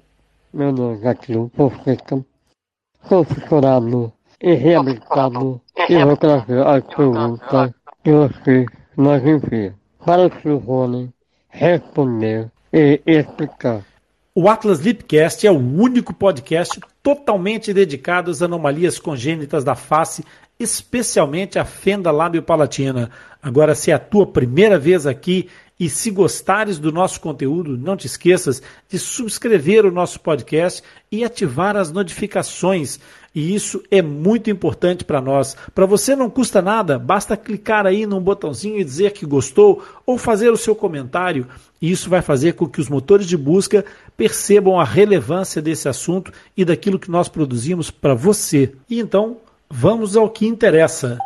meu 0.54 0.72
nome 0.72 1.00
é 1.00 1.02
Zaqueu 1.02 1.52
Fonseca, 1.54 2.26
sou 3.10 3.26
fissurado 3.26 4.15
e 4.42 4.54
reabilitado 4.54 5.62
e 5.90 6.04
vou 6.04 6.18
trazer 6.18 6.66
as 6.66 6.84
perguntas 6.84 7.72
que 8.04 8.12
você 8.12 8.66
nos 8.98 9.24
envia 9.24 9.74
para. 10.06 10.30
Rony 10.66 11.12
responder 11.50 12.52
e 12.72 13.02
explicar. 13.06 13.84
O 14.34 14.50
Atlas 14.50 14.80
Lipcast 14.80 15.48
é 15.48 15.52
o 15.52 15.58
único 15.58 16.14
podcast 16.14 16.80
totalmente 17.02 17.74
dedicado 17.74 18.30
às 18.30 18.42
anomalias 18.42 19.00
congênitas 19.00 19.64
da 19.64 19.76
face, 19.76 20.26
especialmente 20.60 21.58
a 21.58 21.64
fenda 21.64 22.12
lábio-palatina. 22.12 23.10
Agora, 23.42 23.74
se 23.74 23.92
é 23.92 23.94
a 23.94 24.00
tua 24.00 24.28
primeira 24.28 24.78
vez 24.78 25.08
aqui 25.08 25.50
e 25.80 25.90
se 25.90 26.12
gostares 26.12 26.78
do 26.78 26.92
nosso 26.92 27.22
conteúdo, 27.22 27.78
não 27.78 27.96
te 27.96 28.08
esqueças 28.08 28.62
de 28.90 29.00
subscrever 29.00 29.86
o 29.86 29.92
nosso 29.92 30.20
podcast 30.20 30.84
e 31.10 31.24
ativar 31.24 31.78
as 31.78 31.92
notificações. 31.92 33.00
E 33.36 33.54
isso 33.54 33.84
é 33.92 34.02
muito 34.02 34.50
importante 34.50 35.04
para 35.04 35.20
nós. 35.20 35.58
Para 35.76 35.86
você 35.86 36.16
não 36.16 36.30
custa 36.30 36.62
nada, 36.62 36.98
basta 36.98 37.36
clicar 37.36 37.86
aí 37.86 38.06
num 38.06 38.22
botãozinho 38.22 38.80
e 38.80 38.84
dizer 38.84 39.12
que 39.12 39.26
gostou 39.26 39.84
ou 40.06 40.18
fazer 40.18 40.50
o 40.50 40.58
seu 40.58 40.74
comentário. 40.74 41.46
E 41.82 41.92
isso 41.92 42.10
vai 42.10 42.22
fazer 42.22 42.54
com 42.54 42.66
que 42.66 42.80
os 42.80 42.88
motores 42.88 43.28
de 43.28 43.36
busca 43.36 43.84
percebam 44.16 44.80
a 44.80 44.86
relevância 44.86 45.62
desse 45.62 45.90
assunto 45.90 46.32
e 46.56 46.64
daquilo 46.64 46.98
que 46.98 47.12
nós 47.12 47.28
produzimos 47.28 47.92
para 47.92 48.14
você. 48.14 48.74
E 48.90 49.02
então, 49.02 49.36
vamos 49.70 50.16
ao 50.16 50.30
que 50.30 50.48
interessa. 50.48 51.20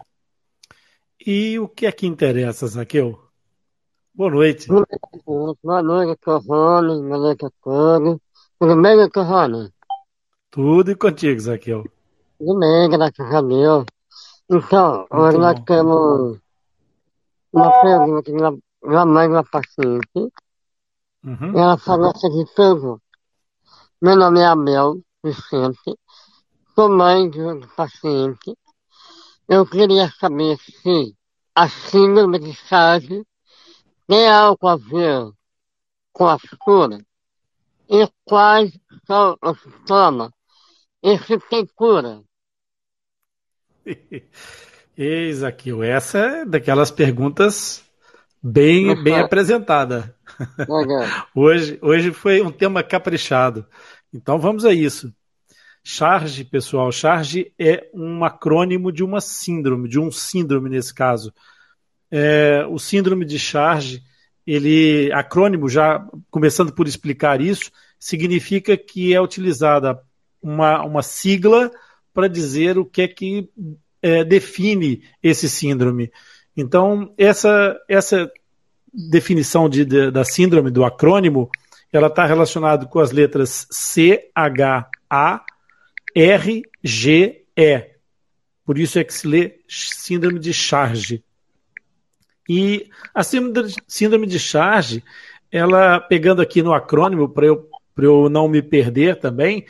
E 1.24 1.60
o 1.60 1.68
que 1.68 1.86
é 1.86 1.92
que 1.92 2.08
interessa, 2.08 2.66
Zaqueu? 2.66 3.20
Boa 4.16 4.32
noite. 4.32 4.68
Boa 4.68 5.84
noite, 5.84 6.20
Corrone, 6.26 7.04
boa 7.04 7.18
noite 7.20 7.46
a 7.46 7.52
todos. 7.64 8.18
Tudo 8.58 8.82
bem, 8.82 9.10
Corrone? 9.12 9.70
Tudo 10.50 10.90
e 10.90 10.96
contigo, 10.96 11.40
Zaqueu. 11.40 11.86
Bem, 12.42 12.90
graças 12.90 13.36
a 13.36 13.42
Deus. 13.42 13.84
Então, 14.50 15.06
hoje 15.12 15.38
nós 15.38 15.60
bom. 15.60 15.66
temos 15.66 16.40
uma 17.52 17.82
pergunta 17.82 18.32
de 18.32 18.62
uma, 18.82 19.06
mãe 19.06 19.28
de 19.28 19.34
uma 19.34 19.44
paciente. 19.44 20.34
Uhum. 21.22 21.60
Ela 21.60 21.78
falou 21.78 22.12
a 22.12 22.18
seguinte 22.18 22.50
pergunta. 22.56 23.04
Meu 24.02 24.16
nome 24.16 24.40
é 24.40 24.46
Abel 24.46 25.02
Vicente, 25.22 26.00
sou 26.74 26.88
mãe 26.88 27.30
de 27.30 27.42
um 27.42 27.60
paciente. 27.76 28.58
Eu 29.46 29.66
queria 29.66 30.10
saber 30.10 30.58
se 30.60 31.14
a 31.54 31.68
síndrome 31.68 32.40
de 32.40 32.54
Chagas 32.54 33.22
tem 34.08 34.30
algo 34.30 34.66
a 34.66 34.78
ver 34.78 35.30
com 36.14 36.26
a 36.26 36.40
fissura 36.40 37.00
e 37.90 38.10
quais 38.24 38.72
são 39.06 39.36
os 39.44 39.62
sintomas 39.62 40.32
e 41.04 41.18
se 41.18 41.38
tem 41.38 41.68
cura. 41.76 42.24
Eis 44.98 45.44
aqui, 45.44 45.72
essa 45.84 46.20
é 46.20 46.46
daquelas 46.46 46.92
perguntas 46.92 47.84
bem, 48.42 48.96
bem 49.02 49.20
apresentada. 49.20 50.16
Hoje, 51.36 51.78
hoje 51.82 52.12
foi 52.12 52.42
um 52.42 52.52
tema 52.52 52.82
caprichado. 52.82 53.66
Então 54.14 54.40
vamos 54.40 54.64
a 54.64 54.74
isso. 54.74 55.14
Charge, 55.84 56.46
pessoal, 56.46 56.92
charge 56.92 57.54
é 57.60 57.90
um 57.94 58.24
acrônimo 58.24 58.92
de 58.92 59.04
uma 59.04 59.20
síndrome, 59.20 59.90
de 59.90 60.00
um 60.00 60.12
síndrome 60.12 60.70
nesse 60.70 60.94
caso. 60.94 61.34
É, 62.10 62.66
o 62.70 62.80
síndrome 62.80 63.26
de 63.26 63.38
charge, 63.38 64.02
ele, 64.48 65.12
acrônimo, 65.12 65.68
já 65.68 66.06
começando 66.32 66.72
por 66.72 66.88
explicar 66.88 67.42
isso, 67.42 67.72
significa 68.00 68.78
que 68.78 69.14
é 69.14 69.22
utilizada 69.22 70.02
uma, 70.42 70.84
uma 70.86 71.02
sigla 71.02 71.70
para 72.14 72.28
dizer 72.28 72.78
o 72.78 72.86
que 72.86 73.02
é 73.02 73.08
que 73.08 73.50
é, 74.02 74.24
define 74.24 75.04
esse 75.22 75.50
síndrome. 75.50 76.12
Então, 76.56 77.14
essa, 77.18 77.80
essa 77.88 78.32
definição 78.94 79.70
de, 79.70 79.86
de- 79.86 80.12
da 80.12 80.24
síndrome, 80.24 80.72
do 80.72 80.84
acrônimo, 80.84 81.50
ela 81.92 82.08
está 82.08 82.26
relacionada 82.26 82.86
com 82.86 83.00
as 83.00 83.12
letras 83.12 83.68
C, 83.72 84.30
H, 84.36 84.90
A, 85.10 85.44
R, 86.16 86.64
G, 86.84 87.44
E. 87.56 87.90
Por 88.66 88.78
isso 88.78 89.00
é 89.00 89.04
que 89.04 89.14
se 89.14 89.28
lê 89.28 89.60
síndrome 89.68 90.40
de 90.40 90.54
Charge. 90.54 91.24
E 92.48 92.90
a 93.14 93.24
síndrome 93.24 94.28
de 94.28 94.40
Charge, 94.40 95.04
ela, 95.52 96.00
pegando 96.00 96.42
aqui 96.42 96.62
no 96.62 96.74
acrônimo, 96.74 97.30
para 97.30 97.46
eu, 97.46 97.70
eu 97.98 98.30
não 98.30 98.48
me 98.48 98.62
perder 98.62 99.20
também, 99.20 99.66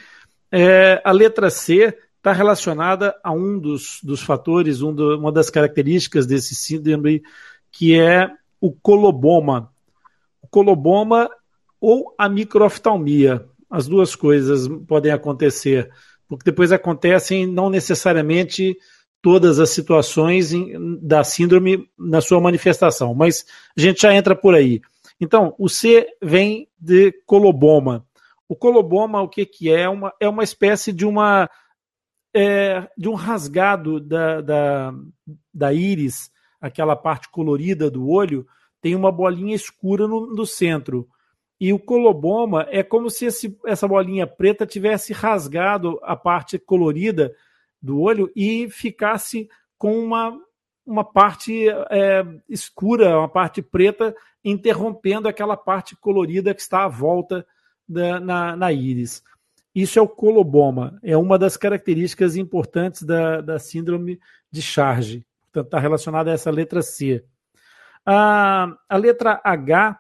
é, 0.51 1.01
a 1.03 1.11
letra 1.11 1.49
C 1.49 1.97
está 2.19 2.33
relacionada 2.33 3.15
a 3.23 3.31
um 3.31 3.57
dos, 3.57 3.99
dos 4.03 4.21
fatores, 4.21 4.81
um 4.81 4.93
do- 4.93 5.17
uma 5.17 5.31
das 5.31 5.49
características 5.49 6.27
desse 6.27 6.53
síndrome, 6.53 7.23
que 7.71 7.97
é 7.99 8.29
o 8.59 8.71
coloboma. 8.71 9.71
O 10.41 10.47
coloboma 10.47 11.29
ou 11.79 12.13
a 12.17 12.27
microoftalmia. 12.27 13.45
As 13.69 13.87
duas 13.87 14.15
coisas 14.15 14.67
podem 14.87 15.11
acontecer, 15.11 15.89
porque 16.27 16.51
depois 16.51 16.71
acontecem 16.71 17.47
não 17.47 17.69
necessariamente 17.69 18.77
todas 19.21 19.59
as 19.59 19.69
situações 19.69 20.51
da 21.01 21.23
síndrome 21.23 21.89
na 21.97 22.19
sua 22.19 22.41
manifestação, 22.41 23.13
mas 23.13 23.45
a 23.77 23.81
gente 23.81 24.01
já 24.01 24.13
entra 24.13 24.35
por 24.35 24.55
aí. 24.55 24.81
Então, 25.21 25.53
o 25.57 25.69
C 25.69 26.07
vem 26.21 26.67
de 26.79 27.13
coloboma. 27.25 28.05
O 28.47 28.55
coloboma, 28.55 29.21
o 29.21 29.27
que, 29.27 29.45
que 29.45 29.69
é? 29.71 29.87
Uma, 29.87 30.13
é 30.19 30.27
uma 30.27 30.43
espécie 30.43 30.91
de 30.91 31.05
uma 31.05 31.49
é, 32.33 32.87
de 32.97 33.09
um 33.09 33.13
rasgado 33.13 33.99
da, 33.99 34.41
da, 34.41 34.93
da 35.53 35.73
íris, 35.73 36.31
aquela 36.61 36.95
parte 36.95 37.29
colorida 37.29 37.89
do 37.89 38.07
olho, 38.07 38.45
tem 38.81 38.95
uma 38.95 39.11
bolinha 39.11 39.55
escura 39.55 40.07
no, 40.07 40.27
no 40.27 40.45
centro. 40.45 41.07
E 41.59 41.73
o 41.73 41.79
coloboma 41.79 42.65
é 42.69 42.81
como 42.81 43.09
se 43.09 43.25
esse, 43.25 43.57
essa 43.65 43.87
bolinha 43.87 44.25
preta 44.25 44.65
tivesse 44.65 45.11
rasgado 45.11 45.99
a 46.03 46.15
parte 46.15 46.57
colorida 46.57 47.35
do 47.81 47.99
olho 47.99 48.31
e 48.35 48.69
ficasse 48.69 49.49
com 49.77 49.99
uma, 49.99 50.37
uma 50.85 51.03
parte 51.03 51.67
é, 51.89 52.25
escura, 52.47 53.17
uma 53.17 53.29
parte 53.29 53.61
preta, 53.61 54.15
interrompendo 54.43 55.27
aquela 55.27 55.57
parte 55.57 55.95
colorida 55.95 56.53
que 56.53 56.61
está 56.61 56.85
à 56.85 56.87
volta 56.87 57.45
da, 57.87 58.19
na, 58.19 58.55
na 58.55 58.71
íris. 58.71 59.21
Isso 59.73 59.99
é 59.99 60.01
o 60.01 60.07
coloboma, 60.07 60.99
é 61.03 61.15
uma 61.15 61.37
das 61.37 61.55
características 61.55 62.35
importantes 62.35 63.03
da, 63.03 63.41
da 63.41 63.59
síndrome 63.59 64.19
de 64.51 64.61
Charge. 64.61 65.25
Portanto, 65.45 65.65
está 65.67 65.79
relacionada 65.79 66.31
a 66.31 66.33
essa 66.33 66.51
letra 66.51 66.81
C. 66.81 67.23
A, 68.05 68.67
a 68.87 68.97
letra 68.97 69.39
H 69.43 69.99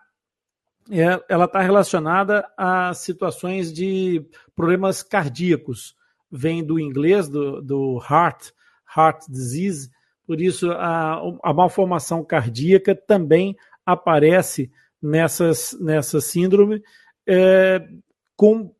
é, 0.91 1.23
ela 1.29 1.45
está 1.45 1.61
relacionada 1.61 2.49
a 2.57 2.93
situações 2.93 3.71
de 3.71 4.25
problemas 4.55 5.03
cardíacos. 5.03 5.95
vem 6.31 6.63
do 6.63 6.79
inglês, 6.79 7.27
do, 7.27 7.61
do 7.61 7.99
heart, 8.09 8.51
heart 8.95 9.23
disease, 9.29 9.89
por 10.25 10.39
isso 10.39 10.71
a, 10.71 11.19
a 11.43 11.53
malformação 11.53 12.23
cardíaca 12.23 12.95
também 12.95 13.55
aparece 13.85 14.71
nessas, 15.01 15.75
nessa 15.79 16.21
síndrome 16.21 16.83
é, 17.27 17.87
com 18.35 18.73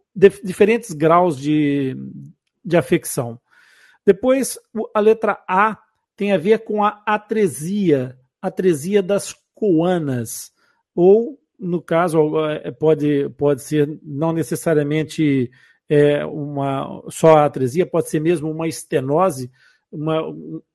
diferentes 0.43 0.91
graus 0.91 1.37
de, 1.37 1.95
de 2.63 2.75
afecção. 2.75 3.39
Depois, 4.05 4.57
a 4.93 4.99
letra 4.99 5.41
A 5.47 5.77
tem 6.15 6.33
a 6.33 6.37
ver 6.37 6.59
com 6.59 6.83
a 6.83 7.01
atresia, 7.05 8.17
atresia 8.41 9.01
das 9.01 9.35
coanas, 9.55 10.51
ou, 10.95 11.39
no 11.57 11.81
caso, 11.81 12.37
é, 12.47 12.71
pode, 12.71 13.29
pode 13.37 13.61
ser 13.61 13.99
não 14.03 14.33
necessariamente 14.33 15.49
é, 15.87 16.25
uma, 16.25 17.03
só 17.09 17.37
a 17.37 17.45
atresia, 17.45 17.85
pode 17.85 18.09
ser 18.09 18.19
mesmo 18.19 18.51
uma 18.51 18.67
estenose, 18.67 19.51
uma, 19.91 20.21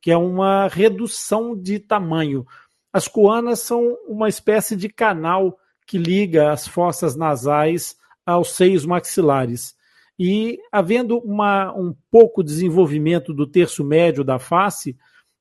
que 0.01 0.11
é 0.11 0.17
uma 0.17 0.69
redução 0.69 1.57
de 1.57 1.79
tamanho. 1.79 2.47
As 2.93 3.09
coanas 3.09 3.61
são 3.61 3.97
uma 4.07 4.29
espécie 4.29 4.77
de 4.77 4.89
canal 4.89 5.59
que 5.87 5.99
liga 5.99 6.51
as 6.51 6.67
fossas 6.67 7.15
nasais 7.17 7.97
aos 8.25 8.55
seios 8.55 8.87
maxilares. 8.87 9.75
E 10.19 10.59
havendo 10.71 11.19
uma, 11.19 11.73
um 11.75 11.95
pouco 12.11 12.43
desenvolvimento 12.43 13.35
do 13.35 13.47
terço 13.47 13.85
médio 13.85 14.23
da 14.23 14.39
face, 14.39 14.97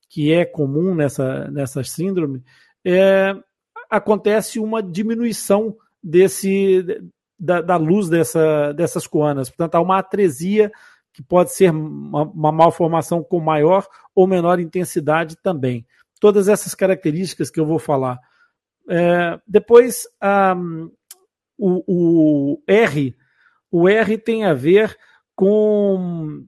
que 0.10 0.32
é 0.32 0.46
comum 0.46 0.96
nessa, 0.96 1.50
nessa 1.52 1.84
síndrome, 1.84 2.44
é, 2.86 3.36
acontece 3.90 4.60
uma 4.60 4.82
diminuição 4.82 5.76
desse 6.04 6.86
da, 7.40 7.62
da, 7.62 7.76
luz 7.78 8.10
dessa, 8.10 8.74
dessas 8.74 9.06
coanas. 9.06 9.50
Portanto, 9.50 9.76
há 9.76 9.82
uma 9.82 10.00
atresia 10.00 10.72
que 11.12 11.22
pode 11.22 11.52
ser 11.54 11.72
uma, 11.72 12.24
uma 12.24 12.52
malformação 12.52 13.24
com 13.24 13.40
maior 13.40 13.86
ou 14.16 14.26
menor 14.26 14.60
intensidade 14.60 15.36
também. 15.38 15.86
Todas 16.20 16.48
essas 16.48 16.74
características 16.74 17.50
que 17.50 17.60
eu 17.60 17.66
vou 17.66 17.80
falar. 17.80 18.18
É, 18.90 19.40
depois, 19.48 20.08
um, 20.56 20.92
o, 21.64 21.84
o 21.88 22.64
R, 22.68 23.16
o 23.72 23.88
R 23.88 24.18
tem 24.18 24.44
a 24.44 24.54
ver 24.54 24.98
com 25.36 26.44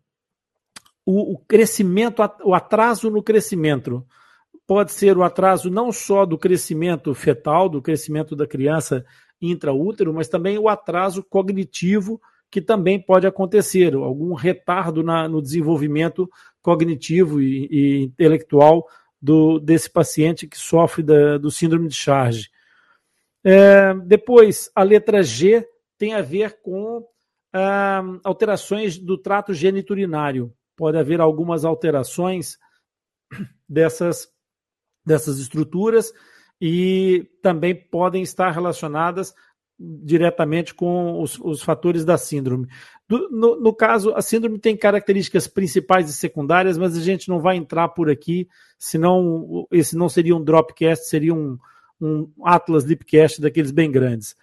o, 1.06 1.34
o 1.34 1.38
crescimento, 1.48 2.22
o 2.44 2.54
atraso 2.54 3.10
no 3.10 3.24
crescimento. 3.24 4.06
Pode 4.68 4.92
ser 4.92 5.18
o 5.18 5.24
atraso 5.24 5.70
não 5.70 5.92
só 5.92 6.26
do 6.26 6.38
crescimento 6.38 7.14
fetal, 7.14 7.70
do 7.70 7.82
crescimento 7.82 8.36
da 8.36 8.48
criança 8.48 9.06
intraútero, 9.42 10.14
mas 10.14 10.28
também 10.28 10.58
o 10.58 10.68
atraso 10.68 11.24
cognitivo 11.24 12.20
que 12.52 12.62
também 12.62 13.00
pode 13.00 13.28
acontecer, 13.28 13.94
algum 13.96 14.34
retardo 14.34 15.04
na, 15.04 15.28
no 15.28 15.42
desenvolvimento 15.42 16.30
cognitivo 16.62 17.42
e, 17.42 17.68
e 17.70 18.04
intelectual 18.04 18.88
do, 19.22 19.60
desse 19.60 19.90
paciente 19.90 20.48
que 20.48 20.58
sofre 20.58 21.04
da, 21.04 21.38
do 21.38 21.52
síndrome 21.52 21.88
de 21.88 21.96
Charge. 21.96 22.50
É, 23.46 23.94
depois, 24.06 24.72
a 24.74 24.82
letra 24.82 25.22
G 25.22 25.64
tem 26.00 26.16
a 26.16 26.22
ver 26.22 26.62
com 26.64 27.08
ah, 27.54 28.02
alterações 28.24 28.98
do 28.98 29.20
trato 29.20 29.54
geniturinário. 29.54 30.52
Pode 30.76 30.98
haver 30.98 31.22
algumas 31.22 31.64
alterações 31.64 32.58
dessas, 33.70 34.28
dessas 35.06 35.38
estruturas 35.38 36.12
e 36.60 37.30
também 37.44 37.76
podem 37.76 38.24
estar 38.24 38.50
relacionadas 38.50 39.34
diretamente 39.78 40.74
com 40.74 41.22
os, 41.22 41.38
os 41.40 41.62
fatores 41.62 42.04
da 42.04 42.18
síndrome. 42.18 42.68
Do, 43.08 43.30
no, 43.30 43.60
no, 43.60 43.74
caso, 43.74 44.14
a 44.16 44.22
síndrome 44.22 44.58
tem 44.58 44.76
características 44.76 45.48
principais 45.48 46.10
e 46.10 46.14
secundárias, 46.14 46.78
mas 46.78 46.98
a 46.98 47.02
gente 47.02 47.30
não 47.30 47.40
vai 47.40 47.58
entrar 47.58 47.90
por 47.90 48.10
aqui, 48.10 48.48
senão 48.80 49.68
esse 49.72 49.96
não 49.96 50.10
seria 50.10 50.36
um 50.36 50.44
dropcast, 50.44 51.08
seria 51.08 51.34
um, 51.34 51.58
um 52.02 52.30
Atlas 52.44 52.84
Lipcast 52.84 53.42
daqueles 53.42 53.72
bem 53.72 53.92
grandes. 53.92 54.36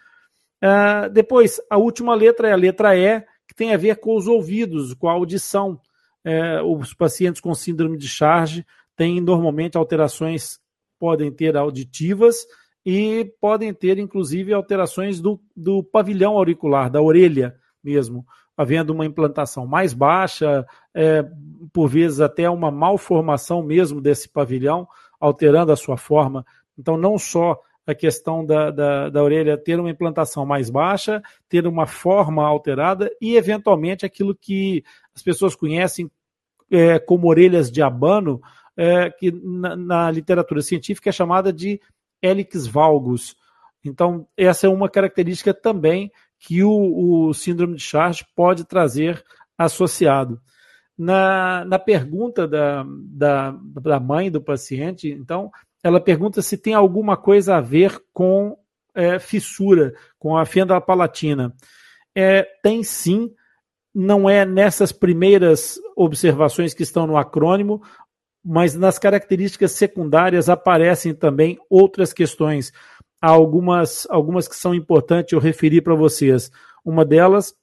Uh, 0.63 1.11
depois, 1.11 1.61
a 1.69 1.77
última 1.77 2.15
letra 2.15 2.49
é 2.49 2.53
a 2.53 2.57
letra 2.57 2.97
E, 2.97 3.21
que 3.49 3.55
tem 3.55 3.75
a 3.75 3.77
ver 3.77 3.97
com 3.97 4.17
os 4.17 4.27
ouvidos, 4.27 4.95
com 4.95 5.09
a 5.09 5.13
audição. 5.13 5.81
Uh, 6.25 6.79
os 6.79 6.95
pacientes 6.95 7.41
com 7.41 7.55
síndrome 7.55 7.99
de 7.99 8.09
Charge 8.09 8.65
têm 8.97 9.21
normalmente 9.21 9.77
alterações, 9.77 10.61
podem 10.99 11.33
ter 11.33 11.57
auditivas 11.57 12.47
e 12.87 13.33
podem 13.41 13.75
ter, 13.75 13.99
inclusive, 13.99 14.53
alterações 14.53 15.21
do, 15.21 15.41
do 15.57 15.83
pavilhão 15.83 16.37
auricular, 16.37 16.91
da 16.91 17.03
orelha 17.03 17.57
mesmo, 17.83 18.25
havendo 18.57 18.93
uma 18.93 19.05
implantação 19.05 19.67
mais 19.67 19.93
baixa, 19.93 20.65
é, 20.95 21.25
por 21.73 21.89
vezes 21.89 22.21
até 22.21 22.49
uma 22.49 22.71
malformação 22.71 23.63
mesmo 23.63 24.01
desse 24.01 24.29
pavilhão, 24.29 24.87
alterando 25.19 25.73
a 25.73 25.77
sua 25.77 25.97
forma 25.97 26.45
então, 26.79 26.97
não 26.97 27.19
só 27.19 27.61
a 27.87 27.95
questão 27.95 28.45
da, 28.45 28.71
da, 28.71 29.09
da, 29.09 29.23
orelha 29.23 29.59
ter 29.59 29.79
uma 29.79 29.91
implantação 29.91 30.47
mais 30.47 30.71
baixa, 30.71 31.23
ter 31.49 31.67
uma 31.67 31.87
forma 31.87 32.47
alterada 32.47 33.11
e, 33.21 33.37
eventualmente, 33.37 34.07
aquilo 34.07 34.35
que 34.35 34.85
as 35.15 35.23
pessoas 35.23 35.57
conhecem 35.57 36.11
é, 36.71 36.99
como 36.99 37.29
orelhas 37.29 37.71
de 37.71 37.83
abano, 37.83 38.41
é, 38.77 39.11
que 39.11 39.33
na, 39.33 39.77
na, 39.77 40.11
literatura 40.11 40.63
científica 40.63 41.11
é 41.11 41.13
chamada 41.13 41.53
de 41.53 41.81
helix 42.23 42.67
valgus. 42.67 43.37
Então, 43.85 44.27
essa 44.37 44.67
é 44.67 44.71
uma 44.71 44.89
característica 44.89 45.53
também 45.53 46.11
que 46.39 46.63
o, 46.63 47.29
o 47.29 47.35
síndrome 47.35 47.77
de 47.77 47.83
Charge 47.83 48.25
pode 48.35 48.65
trazer 48.65 49.23
associado. 49.59 50.41
Na, 50.97 51.65
na 51.65 51.79
pergunta 51.79 52.47
da, 52.47 52.85
da, 52.87 53.51
da 53.51 54.01
mãe 54.01 54.31
do 54.31 54.41
paciente, 54.41 55.09
então, 55.09 55.51
ela 55.83 56.01
pergunta 56.01 56.41
se 56.43 56.57
tem 56.57 56.75
alguma 56.75 57.17
coisa 57.17 57.57
a 57.57 57.61
ver 57.61 58.01
com 58.13 58.57
é, 58.95 59.19
fissura, 59.19 59.95
com 60.19 60.37
a 60.37 60.45
fenda 60.45 60.81
palatina. 60.81 61.55
É, 62.15 62.43
tem 62.63 62.83
sim, 62.85 63.31
não 63.95 64.29
é 64.29 64.45
nessas 64.45 64.93
primeiras 64.93 65.79
observações 65.97 66.73
que 66.75 66.83
estão 66.83 67.07
no 67.07 67.17
acrônimo, 67.17 67.83
mas 68.45 68.75
nas 68.75 68.99
características 68.99 69.73
secundárias 69.73 70.49
aparecem 70.49 71.15
também 71.15 71.59
outras 71.69 72.13
questões. 72.13 72.73
Há 73.21 73.31
algumas, 73.31 74.07
algumas 74.11 74.49
que 74.49 74.57
são 74.57 74.75
importantes 74.75 75.33
eu 75.33 75.39
referi 75.39 75.81
para 75.81 75.95
vocês. 75.95 76.51
Uma 76.85 77.05
delas 77.05 77.55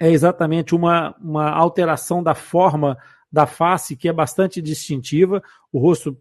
é 0.00 0.10
exatamente 0.10 0.74
uma, 0.74 1.14
uma 1.20 1.50
alteração 1.50 2.22
da 2.22 2.34
forma 2.34 2.96
da 3.30 3.46
face, 3.46 3.96
que 3.96 4.08
é 4.08 4.12
bastante 4.12 4.62
distintiva. 4.62 5.42
O 5.70 5.78
rosto 5.78 6.16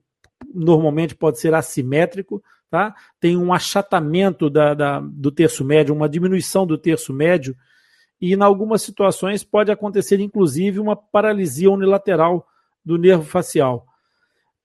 normalmente 0.54 1.16
pode 1.16 1.40
ser 1.40 1.54
assimétrico, 1.54 2.44
tá? 2.70 2.96
tem 3.20 3.38
um 3.38 3.54
achatamento 3.54 4.50
da, 4.50 4.74
da, 4.74 5.00
do 5.00 5.32
terço 5.32 5.64
médio, 5.64 5.96
uma 5.96 6.10
diminuição 6.10 6.66
do 6.66 6.78
terço 6.78 7.14
médio, 7.14 7.56
e 8.20 8.34
em 8.34 8.42
algumas 8.42 8.82
situações 8.82 9.44
pode 9.44 9.72
acontecer 9.72 10.20
inclusive 10.20 10.80
uma 10.80 10.96
paralisia 10.96 11.72
unilateral 11.72 12.48
do 12.84 12.98
nervo 12.98 13.24
facial. 13.24 13.86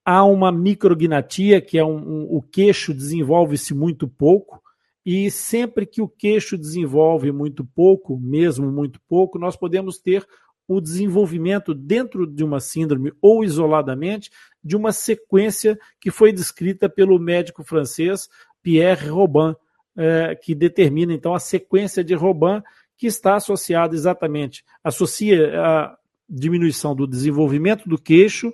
Há 0.05 0.25
uma 0.25 0.51
micrognatia, 0.51 1.61
que 1.61 1.79
é 1.79 1.85
um, 1.85 1.97
um 1.97 2.37
o 2.37 2.43
queixo 2.43 2.93
desenvolve-se 2.93 3.75
muito 3.75 4.09
pouco, 4.09 4.61
e 5.05 5.31
sempre 5.31 5.85
que 5.85 6.01
o 6.01 6.09
queixo 6.09 6.57
desenvolve 6.57 7.33
muito 7.33 7.65
pouco, 7.65 8.19
mesmo 8.19 8.71
muito 8.71 9.01
pouco, 9.09 9.39
nós 9.39 9.57
podemos 9.57 9.99
ter 9.99 10.27
o 10.67 10.81
desenvolvimento 10.81 11.75
dentro 11.75 12.27
de 12.27 12.45
uma 12.45 12.61
síndrome 12.61 13.13
ou 13.21 13.45
isoladamente 13.45 14.31
de 14.63 14.77
uma 14.77 14.93
sequência 14.93 15.79
que 16.01 16.11
foi 16.11 16.33
descrita 16.33 16.89
pelo 16.89 17.19
médico 17.19 17.65
francês 17.65 18.29
Pierre 18.63 19.09
Robin, 19.09 19.55
é, 19.97 20.35
que 20.35 20.55
determina 20.55 21.13
então 21.13 21.35
a 21.35 21.41
sequência 21.41 22.03
de 22.03 22.15
Robin, 22.15 22.63
que 22.97 23.07
está 23.07 23.37
associada 23.37 23.95
exatamente, 23.95 24.65
associa 24.83 25.61
a 25.61 25.97
diminuição 26.29 26.95
do 26.95 27.07
desenvolvimento 27.07 27.89
do 27.89 27.99
queixo 27.99 28.53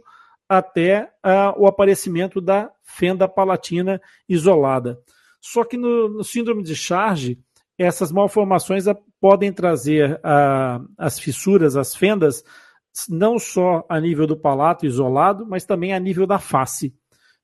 até 0.49 1.11
a, 1.23 1.55
o 1.59 1.67
aparecimento 1.67 2.41
da 2.41 2.71
fenda 2.83 3.29
palatina 3.29 4.01
isolada. 4.29 4.99
Só 5.41 5.63
que 5.63 5.77
no, 5.77 6.09
no 6.09 6.25
síndrome 6.25 6.63
de 6.63 6.75
Charge, 6.75 7.39
essas 7.77 8.11
malformações 8.11 8.87
podem 9.21 9.53
trazer 9.53 10.19
a, 10.25 10.81
as 10.97 11.19
fissuras, 11.19 11.77
as 11.77 11.95
fendas, 11.95 12.43
não 13.09 13.39
só 13.39 13.85
a 13.89 14.01
nível 14.01 14.27
do 14.27 14.37
palato 14.37 14.87
isolado, 14.87 15.47
mas 15.47 15.65
também 15.65 15.93
a 15.93 15.99
nível 15.99 16.27
da 16.27 16.39
face. 16.39 16.95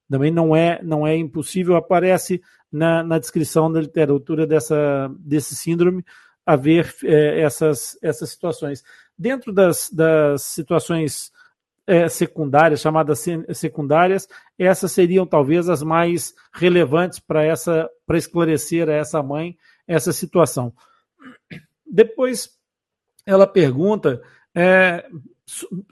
Também 0.09 0.31
não 0.31 0.55
é, 0.55 0.81
não 0.83 1.07
é 1.07 1.17
impossível, 1.17 1.77
aparece 1.77 2.41
na, 2.71 3.03
na 3.03 3.19
descrição 3.19 3.71
da 3.71 3.81
literatura 3.81 4.47
dessa, 4.47 5.11
desse 5.19 5.55
síndrome 5.55 6.05
haver 6.45 6.95
é, 7.05 7.41
essas, 7.41 7.99
essas 8.03 8.31
situações. 8.31 8.83
Dentro 9.17 9.53
das, 9.53 9.91
das 9.91 10.43
situações 10.43 11.33
é, 11.87 12.09
secundárias, 12.09 12.81
chamadas 12.81 13.25
secundárias, 13.55 14.29
essas 14.59 14.93
seriam 14.93 15.27
talvez 15.27 15.69
as 15.69 15.83
mais 15.83 16.35
relevantes 16.53 17.19
para 17.19 17.45
essa 17.45 17.89
para 18.07 18.19
esclarecer 18.19 18.89
a 18.89 18.93
essa 18.93 19.23
mãe 19.23 19.57
essa 19.87 20.13
situação. 20.13 20.73
Depois 21.87 22.51
ela 23.27 23.47
pergunta 23.47 24.23
É, 24.57 25.05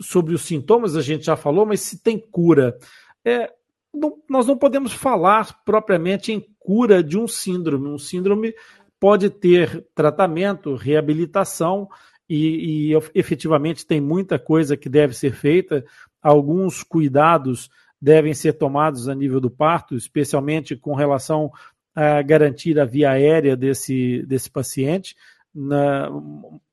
sobre 0.00 0.34
os 0.34 0.42
sintomas, 0.42 0.96
a 0.96 1.02
gente 1.02 1.26
já 1.26 1.36
falou, 1.36 1.66
mas 1.66 1.80
se 1.80 2.02
tem 2.02 2.18
cura. 2.18 2.78
É, 3.24 3.52
não, 3.92 4.18
nós 4.28 4.46
não 4.46 4.56
podemos 4.56 4.92
falar 4.92 5.62
propriamente 5.64 6.32
em 6.32 6.40
cura 6.58 7.02
de 7.02 7.18
um 7.18 7.28
síndrome. 7.28 7.88
Um 7.88 7.98
síndrome 7.98 8.54
pode 8.98 9.28
ter 9.28 9.86
tratamento, 9.94 10.74
reabilitação, 10.74 11.88
e, 12.28 12.92
e 12.92 12.98
efetivamente 13.14 13.86
tem 13.86 14.00
muita 14.00 14.38
coisa 14.38 14.76
que 14.76 14.88
deve 14.88 15.14
ser 15.14 15.34
feita. 15.34 15.84
Alguns 16.22 16.82
cuidados 16.82 17.68
devem 18.00 18.32
ser 18.32 18.54
tomados 18.54 19.08
a 19.08 19.14
nível 19.14 19.40
do 19.40 19.50
parto, 19.50 19.94
especialmente 19.94 20.74
com 20.74 20.94
relação 20.94 21.52
a 21.94 22.22
garantir 22.22 22.80
a 22.80 22.84
via 22.84 23.10
aérea 23.10 23.56
desse, 23.56 24.24
desse 24.26 24.50
paciente, 24.50 25.14
na, 25.54 26.10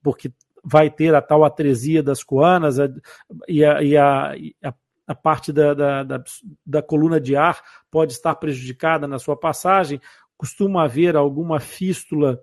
porque 0.01 0.31
vai 0.69 0.89
ter 0.89 1.15
a 1.15 1.21
tal 1.21 1.43
atresia 1.43 2.03
das 2.03 2.23
coanas 2.23 2.79
a, 2.79 2.87
e, 3.47 3.65
a, 3.65 3.81
e 3.81 3.97
a, 3.97 4.33
a, 4.63 4.73
a 5.07 5.15
parte 5.15 5.51
da, 5.51 5.73
da, 5.73 6.03
da, 6.03 6.23
da, 6.65 6.81
coluna 6.83 7.19
de 7.19 7.35
ar 7.35 7.59
pode 7.89 8.13
estar 8.13 8.35
prejudicada 8.35 9.07
na 9.07 9.17
sua 9.17 9.35
passagem. 9.35 9.99
Costuma 10.37 10.83
haver 10.83 11.15
alguma 11.15 11.59
fístula 11.59 12.39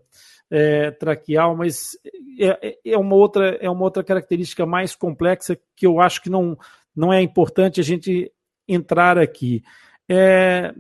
é, 0.51 0.91
traqueal, 0.91 1.57
mas 1.57 1.97
é, 2.39 2.69
é, 2.69 2.79
é, 2.85 2.99
uma 2.99 3.15
outra, 3.15 3.57
é 3.61 3.71
uma 3.71 3.85
outra 3.85 4.03
característica 4.03 4.67
mais 4.67 4.97
complexa 4.97 5.57
que 5.77 5.87
eu 5.87 6.01
acho 6.01 6.21
que 6.21 6.31
não, 6.31 6.59
não 6.95 7.13
é 7.13 7.23
importante 7.23 7.81
a 7.81 7.85
gente 7.85 8.33
entrar 8.67 9.19
aqui. 9.19 9.63
É, 10.09 10.75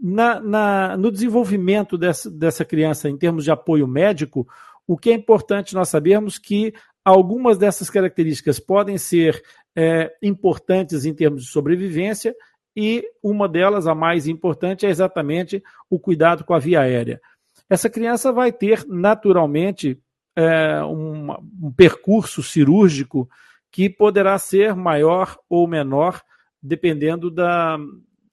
na, 0.00 0.40
na, 0.40 0.96
no 0.96 1.10
desenvolvimento 1.10 1.98
dessa, 1.98 2.30
dessa 2.30 2.64
criança 2.64 3.08
em 3.08 3.18
termos 3.18 3.44
de 3.44 3.50
apoio 3.50 3.86
médico, 3.86 4.46
o 4.90 4.98
que 4.98 5.10
é 5.10 5.14
importante 5.14 5.72
nós 5.72 5.88
sabermos 5.88 6.36
que 6.36 6.74
algumas 7.04 7.56
dessas 7.56 7.88
características 7.88 8.58
podem 8.58 8.98
ser 8.98 9.40
é, 9.76 10.12
importantes 10.20 11.04
em 11.04 11.14
termos 11.14 11.44
de 11.44 11.48
sobrevivência 11.48 12.34
e 12.76 13.04
uma 13.22 13.48
delas, 13.48 13.86
a 13.86 13.94
mais 13.94 14.26
importante, 14.26 14.84
é 14.84 14.90
exatamente 14.90 15.62
o 15.88 15.96
cuidado 15.96 16.42
com 16.42 16.54
a 16.54 16.58
via 16.58 16.80
aérea. 16.80 17.20
Essa 17.68 17.88
criança 17.88 18.32
vai 18.32 18.50
ter 18.50 18.84
naturalmente 18.88 19.96
é, 20.34 20.82
um, 20.82 21.30
um 21.62 21.70
percurso 21.70 22.42
cirúrgico 22.42 23.30
que 23.70 23.88
poderá 23.88 24.36
ser 24.38 24.74
maior 24.74 25.38
ou 25.48 25.68
menor, 25.68 26.20
dependendo 26.60 27.30
da, 27.30 27.78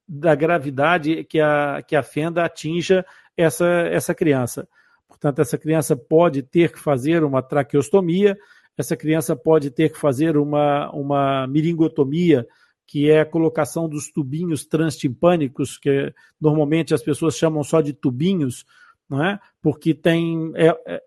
da 0.10 0.34
gravidade 0.34 1.24
que 1.26 1.40
a, 1.40 1.84
que 1.88 1.96
a 1.96 2.02
fenda 2.02 2.44
atinja 2.44 3.06
essa, 3.38 3.68
essa 3.92 4.16
criança. 4.16 4.68
Portanto, 5.08 5.40
essa 5.40 5.58
criança 5.58 5.96
pode 5.96 6.42
ter 6.42 6.72
que 6.72 6.80
fazer 6.80 7.24
uma 7.24 7.42
traqueostomia, 7.42 8.38
essa 8.78 8.96
criança 8.96 9.36
pode 9.36 9.72
ter 9.72 9.92
que 9.92 9.98
fazer 9.98 10.38
uma, 10.38 10.92
uma 10.92 11.48
miringotomia, 11.48 12.48
que 12.86 13.10
é 13.10 13.22
a 13.22 13.26
colocação 13.26 13.90
dos 13.90 14.12
tubinhos 14.12 14.66
transtimpânicos, 14.66 15.78
que 15.78 16.14
normalmente 16.40 16.94
as 16.94 17.02
pessoas 17.02 17.36
chamam 17.36 17.64
só 17.64 17.82
de 17.82 17.94
tubinhos, 17.94 18.66
não 19.10 19.24
é? 19.26 19.40
porque 19.62 19.94
tem 19.94 20.52
é, 20.56 20.68
é 20.86 21.02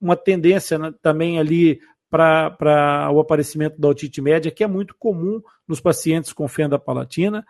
uma 0.00 0.16
tendência 0.16 0.78
né, 0.78 0.94
também 1.02 1.38
ali 1.38 1.80
para 2.08 3.10
o 3.12 3.20
aparecimento 3.20 3.78
da 3.78 3.88
otite 3.88 4.22
média, 4.22 4.50
que 4.50 4.64
é 4.64 4.66
muito 4.66 4.94
comum 4.98 5.42
nos 5.66 5.80
pacientes 5.80 6.32
com 6.32 6.48
fenda 6.48 6.78
palatina 6.78 7.44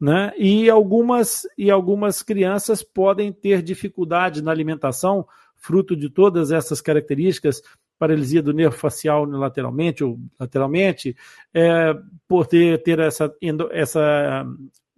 né? 0.00 0.32
E 0.36 0.68
algumas 0.68 1.42
e 1.56 1.70
algumas 1.70 2.22
crianças 2.22 2.82
podem 2.82 3.32
ter 3.32 3.62
dificuldade 3.62 4.42
na 4.42 4.50
alimentação, 4.50 5.26
fruto 5.64 5.96
de 5.96 6.10
todas 6.10 6.52
essas 6.52 6.82
características, 6.82 7.62
paralisia 7.98 8.42
do 8.42 8.52
nervo 8.52 8.76
facial 8.76 9.22
unilateralmente 9.22 10.04
ou 10.04 10.18
lateralmente, 10.38 11.16
é, 11.54 11.94
por 12.28 12.46
ter, 12.46 12.82
ter 12.82 12.98
essa, 12.98 13.34
essa 13.70 14.46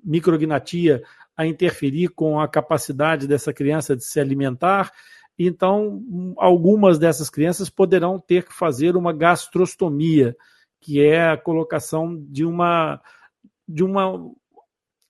micrognatia 0.03 1.05
a 1.37 1.47
interferir 1.47 2.09
com 2.09 2.41
a 2.41 2.49
capacidade 2.49 3.29
dessa 3.29 3.53
criança 3.53 3.95
de 3.95 4.05
se 4.05 4.19
alimentar. 4.19 4.91
Então, 5.39 6.03
algumas 6.37 6.99
dessas 6.99 7.31
crianças 7.31 7.71
poderão 7.71 8.19
ter 8.19 8.43
que 8.45 8.53
fazer 8.53 8.97
uma 8.97 9.13
gastrostomia, 9.13 10.37
que 10.81 11.01
é 11.01 11.31
a 11.31 11.37
colocação 11.37 12.17
de 12.29 12.45
uma 12.45 13.01
de 13.69 13.85
uma 13.85 14.31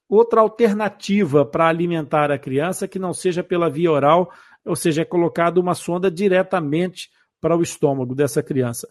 outra 0.08 0.40
alternativa 0.40 1.44
para 1.44 1.68
alimentar 1.68 2.30
a 2.30 2.38
criança 2.38 2.88
que 2.88 2.98
não 2.98 3.12
seja 3.12 3.44
pela 3.44 3.68
via 3.68 3.90
oral, 3.90 4.30
ou 4.66 4.76
seja, 4.76 5.02
é 5.02 5.04
colocada 5.04 5.60
uma 5.60 5.74
sonda 5.74 6.10
diretamente 6.10 7.10
para 7.40 7.56
o 7.56 7.62
estômago 7.62 8.14
dessa 8.14 8.42
criança. 8.42 8.88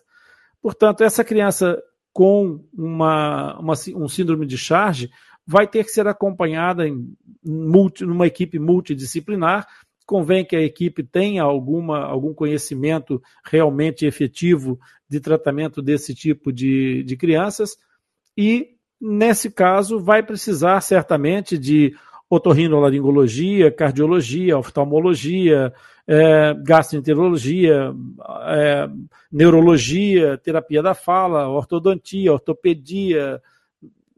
Portanto, 0.62 1.04
essa 1.04 1.24
criança 1.24 1.82
com 2.14 2.64
uma, 2.74 3.60
uma, 3.60 3.74
um 3.96 4.08
síndrome 4.08 4.46
de 4.46 4.58
charge 4.58 5.10
vai 5.46 5.68
ter 5.68 5.84
que 5.84 5.92
ser 5.92 6.08
acompanhada 6.08 6.88
em 6.88 7.14
multi, 7.44 8.06
numa 8.06 8.26
equipe 8.26 8.58
multidisciplinar. 8.58 9.68
Convém 10.06 10.46
que 10.46 10.56
a 10.56 10.62
equipe 10.62 11.04
tenha 11.04 11.44
alguma, 11.44 12.06
algum 12.06 12.34
conhecimento 12.34 13.22
realmente 13.44 14.06
efetivo 14.06 14.80
de 15.10 15.20
tratamento 15.20 15.82
desse 15.82 16.16
tipo 16.16 16.54
de, 16.54 17.04
de 17.04 17.18
crianças 17.18 17.78
e 18.38 18.76
Nesse 19.00 19.52
caso, 19.52 20.00
vai 20.00 20.24
precisar 20.24 20.80
certamente 20.82 21.58
de 21.58 21.96
otorrinolaringologia, 22.30 23.72
cardiologia, 23.72 24.58
oftalmologia, 24.58 25.74
é, 26.08 26.54
gastroenterologia, 26.56 27.94
é, 28.48 28.90
neurologia, 29.32 30.38
terapia 30.38 30.82
da 30.82 30.94
fala, 30.94 31.48
ortodontia, 31.48 32.34
ortopedia 32.34 33.42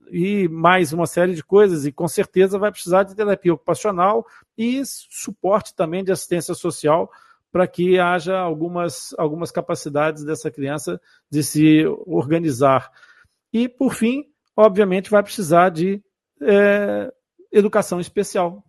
e 0.09 0.47
mais 0.47 0.93
uma 0.93 1.05
série 1.05 1.33
de 1.33 1.43
coisas. 1.43 1.85
E 1.85 1.91
com 1.91 2.07
certeza 2.07 2.57
vai 2.57 2.71
precisar 2.71 3.03
de 3.03 3.15
terapia 3.15 3.53
ocupacional 3.53 4.25
e 4.57 4.81
suporte 4.85 5.75
também 5.75 6.03
de 6.03 6.11
assistência 6.11 6.53
social 6.53 7.09
para 7.51 7.67
que 7.67 7.99
haja 7.99 8.37
algumas, 8.37 9.13
algumas 9.17 9.51
capacidades 9.51 10.23
dessa 10.23 10.51
criança 10.51 10.99
de 11.29 11.43
se 11.43 11.85
organizar. 12.05 12.91
E, 13.51 13.67
por 13.69 13.93
fim, 13.93 14.25
obviamente 14.55 15.09
vai 15.09 15.23
precisar 15.23 15.69
de 15.69 16.01
é, 16.41 17.11
educação 17.57 17.99
especial. 17.99 18.63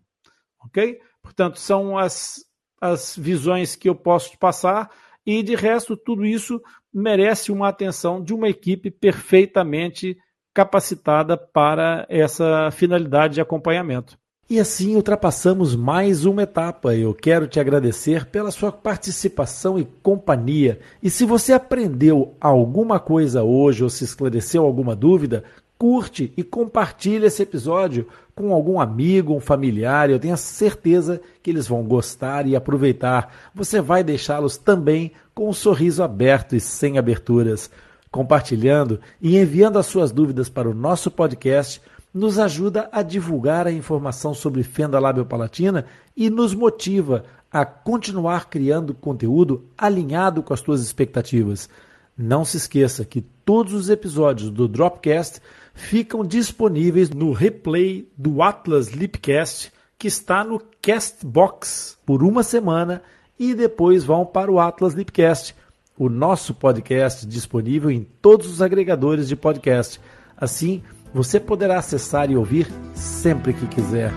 Ok? 0.65 1.01
Portanto, 1.23 1.59
são 1.59 1.97
as, 1.97 2.45
as 2.81 3.17
visões 3.17 3.77
que 3.77 3.89
eu 3.89 3.95
posso 3.95 4.31
te 4.31 4.39
passar, 4.39 4.91
e 5.25 5.43
de 5.43 5.55
resto, 5.55 5.97
tudo 5.97 6.25
isso 6.25 6.61
merece 6.93 7.53
uma 7.53 7.69
atenção 7.69 8.23
de 8.23 8.33
uma 8.33 8.49
equipe 8.49 8.91
perfeitamente 8.91 10.17
capacitada 10.55 11.37
para 11.37 12.07
essa 12.09 12.71
finalidade 12.71 13.35
de 13.35 13.41
acompanhamento. 13.41 14.19
E 14.51 14.59
assim 14.59 14.97
ultrapassamos 14.97 15.77
mais 15.77 16.25
uma 16.25 16.45
etapa. 16.45 16.95
Eu 16.95 17.13
quero 17.13 17.47
te 17.47 17.61
agradecer 17.61 18.25
pela 18.25 18.51
sua 18.51 18.73
participação 18.73 19.79
e 19.79 19.85
companhia. 20.03 20.81
E 21.03 21.11
se 21.11 21.27
você 21.27 21.53
aprendeu 21.53 22.35
alguma 22.41 22.99
coisa 22.99 23.43
hoje 23.43 23.85
ou 23.85 23.91
se 23.91 24.05
esclareceu 24.05 24.65
alguma 24.65 24.97
dúvida, 24.97 25.45
curte 25.77 26.33
e 26.35 26.43
compartilhe 26.43 27.27
esse 27.27 27.43
episódio 27.43 28.09
com 28.39 28.55
algum 28.55 28.81
amigo, 28.81 29.35
um 29.35 29.41
familiar. 29.41 30.09
Eu 30.09 30.21
tenho 30.21 30.37
certeza 30.37 31.21
que 31.43 31.51
eles 31.51 31.67
vão 31.67 31.83
gostar 31.83 32.47
e 32.47 32.55
aproveitar. 32.55 33.35
Você 33.53 33.81
vai 33.81 34.05
deixá-los 34.05 34.57
também 34.57 35.11
com 35.35 35.49
um 35.49 35.53
sorriso 35.53 36.05
aberto 36.05 36.55
e 36.55 36.61
sem 36.61 36.99
aberturas. 36.99 37.69
Compartilhando 38.13 39.01
e 39.21 39.37
enviando 39.37 39.77
as 39.77 39.87
suas 39.87 40.13
dúvidas 40.13 40.49
para 40.49 40.71
o 40.71 40.75
nosso 40.75 41.11
podcast 41.11 41.83
nos 42.15 42.39
ajuda 42.39 42.89
a 42.93 43.03
divulgar 43.03 43.67
a 43.67 43.73
informação 43.73 44.33
sobre 44.33 44.63
fenda 44.63 45.01
labiopalatina 45.01 45.85
e 46.17 46.31
nos 46.31 46.55
motiva 46.55 47.25
a 47.51 47.67
continuar 47.67 48.49
criando 48.49 48.95
conteúdo 48.95 49.65
alinhado 49.77 50.45
com 50.45 50.55
as 50.55 50.61
suas 50.61 50.81
expectativas. 50.81 51.69
Não 52.17 52.45
se 52.45 52.57
esqueça 52.57 53.05
que 53.05 53.21
todos 53.21 53.75
os 53.75 53.91
episódios 53.91 54.49
do 54.49 54.69
Dropcast 54.69 55.41
ficam 55.79 56.25
disponíveis 56.25 57.09
no 57.09 57.33
replay 57.33 58.09
do 58.19 58.43
Atlas 58.43 58.89
Lipcast, 58.89 59.73
que 59.97 60.09
está 60.09 60.43
no 60.43 60.61
Castbox 60.83 61.97
por 62.05 62.23
uma 62.23 62.43
semana 62.43 63.01
e 63.39 63.55
depois 63.55 64.05
vão 64.05 64.27
para 64.27 64.51
o 64.51 64.59
Atlas 64.59 64.95
Lipcast, 64.95 65.55
o 65.97 66.09
nosso 66.09 66.53
podcast 66.53 67.25
disponível 67.27 67.91
em 67.91 68.03
todos 68.21 68.49
os 68.49 68.61
agregadores 68.61 69.29
de 69.29 69.37
podcast. 69.37 70.01
Assim, 70.37 70.83
você 71.15 71.39
poderá 71.39 71.79
acessar 71.79 72.31
e 72.31 72.37
ouvir 72.37 72.69
sempre 72.93 73.53
que 73.53 73.67
quiser. 73.69 74.13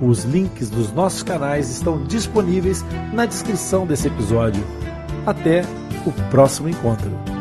Os 0.00 0.24
links 0.24 0.70
dos 0.70 0.92
nossos 0.92 1.22
canais 1.22 1.70
estão 1.70 2.04
disponíveis 2.04 2.84
na 3.12 3.24
descrição 3.24 3.86
desse 3.86 4.08
episódio. 4.08 4.62
Até 5.26 5.62
o 6.06 6.12
próximo 6.30 6.68
encontro. 6.68 7.37